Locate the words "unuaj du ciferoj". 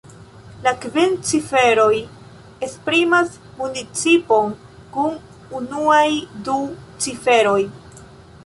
5.61-7.61